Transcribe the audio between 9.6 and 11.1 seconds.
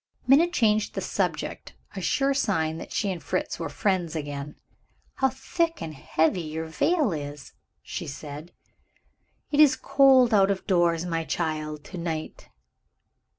cold out of doors,